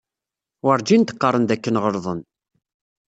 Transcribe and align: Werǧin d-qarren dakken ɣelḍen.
Werǧin 0.65 1.01
d-qarren 1.03 1.43
dakken 1.49 1.75
ɣelḍen. 1.83 2.19